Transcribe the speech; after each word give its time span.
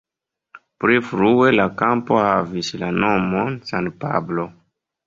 Pli 0.85 0.95
frue 1.09 1.51
la 1.57 1.67
kampo 1.83 2.19
havis 2.23 2.73
la 2.87 2.91
nomon 2.99 3.63
"San 3.71 3.97
Pablo". 4.05 4.53